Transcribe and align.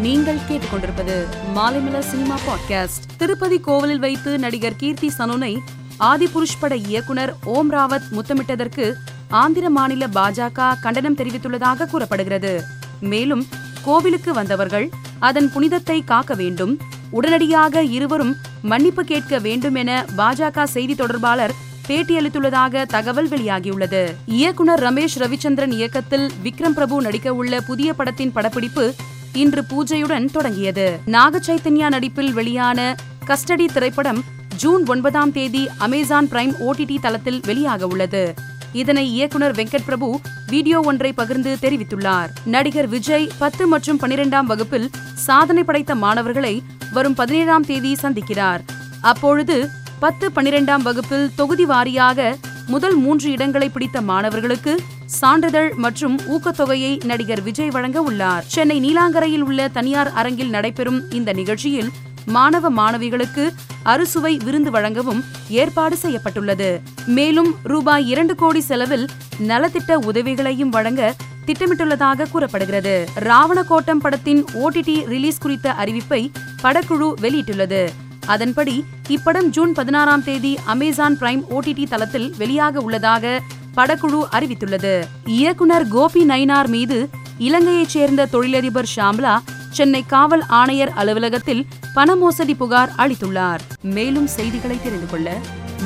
நீங்கள் 0.00 0.38
கேட்டுக்கொண்டிருப்பது 0.48 1.26
Maalaimalar 1.54 1.98
cinema 1.98 2.34
podcast 2.34 3.16
Tirupati 3.16 3.60
கோவிலில் 3.60 3.98
வைத்து 3.98 4.38
நடிகர் 4.38 4.76
கீர்த்தி 4.76 5.10
சனோனை 5.18 5.58
ஆதிபுருஷ் 6.00 6.58
பட 6.60 6.76
இயக்குனர் 6.76 7.34
ஓம் 7.44 7.72
ராவத் 7.72 8.08
முத்தமிட்டதற்கு 8.10 8.94
ஆந்திர 9.28 9.70
மாநில 9.70 10.06
பாஜக 10.06 10.74
கண்டனம் 10.80 11.16
தெரிவித்துள்ளதாக 11.16 11.86
கூறப்படுகிறது. 11.86 12.62
மேலும் 13.00 13.46
கோவிலுக்கு 13.82 14.32
வந்தவர்கள் 14.32 14.90
அதன் 15.18 15.52
புனிதத்தை 15.52 16.04
காக்க 16.04 16.34
வேண்டும். 16.34 16.78
உடனடியாக 17.10 17.82
இருவரும் 17.82 18.36
மன்னிப்பு 18.62 19.04
கேட்க 19.04 19.38
வேண்டும் 19.38 19.74
என 19.74 20.04
பாஜக 20.16 20.64
செய்தி 20.64 20.94
தொடர்பாளர் 20.94 21.54
பேட்டியளித்துள்ளதாக 21.88 22.86
தகவல் 22.86 23.28
வெளியாகியுள்ளது. 23.28 24.14
இயக்குனர் 24.26 24.82
ரமேஷ் 24.82 25.18
ரவிச்சந்திரன் 25.18 25.72
இயக்கத்தில் 25.72 26.30
விக்ரம் 26.44 26.70
பிரபு 26.70 27.02
நடிக்க 27.02 27.34
உள்ள 27.34 27.60
புதிய 27.60 27.94
படத்தின் 27.94 28.32
படப்பிடிப்பு 28.32 28.94
இன்று 29.40 29.62
பூஜையுடன் 29.70 30.26
தொடங்கியது. 30.30 30.98
நாக 31.06 31.40
சைத்தன்யா 31.46 31.88
நடிப்பில் 31.88 32.32
வெளியான 32.32 32.96
கஸ்டடி 33.28 33.66
திரைப்படம் 33.72 34.20
ஜூன் 34.56 34.86
ஒன்பதாம் 34.86 35.32
தேதி 35.32 35.68
அமேசான் 35.78 36.28
பிரைம் 36.32 36.52
ஓடிடி 36.66 36.96
தளத்தில் 37.00 37.40
வெளியாக 37.40 37.82
உள்ளது. 37.82 38.34
இதனை 38.72 39.04
இயக்குனர் 39.12 39.54
வெங்கட் 39.54 39.86
பிரபு 39.86 40.20
வீடியோ 40.46 40.80
ஒன்றை 40.80 41.12
பகிர்ந்து 41.12 41.56
தெரிவித்துள்ளார். 41.60 42.30
நடிகர் 42.44 42.88
விஜய் 42.88 43.30
பத்து 43.38 43.66
மற்றும் 43.66 44.00
பனிரெண்டாம் 44.02 44.48
வகுப்பில் 44.52 44.90
சாதனை 45.14 45.64
படைத்த 45.64 45.94
மாணவர்களை 45.94 46.62
வரும் 46.92 47.14
பதினேழாம் 47.14 47.64
தேதி 47.64 47.96
சந்திக்கிறார். 48.02 48.62
அப்பொழுது 49.00 49.68
பத்து 49.98 50.28
பனிரெண்டாம் 50.36 50.82
வகுப்பில் 50.82 51.30
தொகுதி 51.34 51.64
வாரியாக 51.64 52.34
முதல் 52.66 52.96
மூன்று 52.96 53.30
இடங்களை 53.30 53.68
பிடித்த 53.68 54.00
மாணவர்களுக்கு 54.00 54.80
சான்றிதழ் 55.18 55.72
மற்றும் 55.84 56.14
ஊக்கத்தொகையை 56.34 56.92
நடிகர் 57.04 57.42
விஜய் 57.42 57.70
வழங்க 57.70 57.98
உள்ளார். 58.02 58.44
சென்னை 58.54 58.76
நீலாங்கரையில் 58.84 59.44
உள்ள 59.48 59.68
தனியார் 59.68 60.10
அரங்கில் 60.12 60.50
நடைபெறும் 60.50 61.00
இந்த 61.10 61.32
நிகழ்ச்சியில் 61.32 61.90
மாணவ 62.26 62.70
மாணவிகளுக்கு 62.70 63.44
அறுசுவை 63.92 64.32
விருந்து 64.44 64.70
வழங்கவும் 64.70 65.20
ஏற்பாடு 65.48 65.96
செய்யப்பட்டுள்ளது. 65.96 66.80
மேலும் 67.06 67.50
ரூபாய் 67.62 68.06
இரண்டு 68.06 68.34
கோடி 68.34 68.60
செலவில் 68.60 69.06
நலத்திட்ட 69.50 69.94
உதவிகளையும் 70.10 70.68
வழங்க 70.68 71.14
திட்டமிட்டுள்ளதாக 71.46 72.28
கூறப்படுகிறது. 72.30 72.94
ராவணகோட்டம் 73.28 74.02
படத்தின் 74.04 74.42
ஓடிடி 74.54 74.96
ரிலீஸ் 75.12 75.42
குறித்த 75.44 75.74
அறிவிப்பை 75.82 76.22
படக்குழு 76.62 77.10
வெளியிட்டுள்ளது. 77.24 77.82
அதன்படி 78.26 78.84
இப்படம் 79.08 79.48
ஜூன் 79.48 79.72
பதினாறாம் 79.72 80.24
தேதி 80.24 80.58
அமேசான் 80.64 81.16
பிரைம் 81.20 81.42
ஓடிடி 81.50 81.84
தளத்தில் 81.88 82.34
வெளியாக 82.38 82.76
உள்ளதாக 82.76 83.40
படக்குழு 83.76 84.20
அறிவித்துள்ளது. 84.30 85.04
இயக்குனர் 85.26 85.88
கோபி 85.88 86.24
நயினார் 86.24 86.66
மீது 86.66 87.08
இலங்கையைச் 87.38 87.88
சேர்ந்த 87.88 88.26
தொழிலதிபர் 88.26 88.90
ஷாம்லா 88.96 89.38
சென்னை 89.70 90.04
காவல் 90.06 90.42
ஆணையர் 90.48 90.92
அலுவலகத்தில் 90.92 91.66
பண 91.94 92.16
மோசடி 92.16 92.54
புகார் 92.54 92.92
அளித்துள்ளார். 92.96 93.60
மேலும் 93.82 94.26
செய்திகளை 94.26 94.78
தெரிந்து 94.82 95.06
கொள்ள 95.06 95.38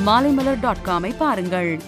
மாலைமலர் 0.07 0.61
டாட் 0.61 0.85
காமை 0.85 1.17
பாருங்கள். 1.17 1.81